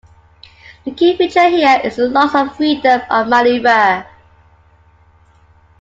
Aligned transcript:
The 0.83 0.89
key 0.93 1.15
feature 1.15 1.47
here 1.47 1.79
is 1.83 1.97
the 1.97 2.09
loss 2.09 2.33
of 2.33 2.55
freedom 2.57 3.01
of 3.11 3.27
maneuver. 3.27 4.07